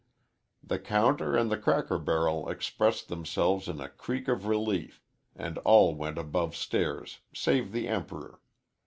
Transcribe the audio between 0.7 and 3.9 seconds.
counter and the cracker barrel expressed themselves in a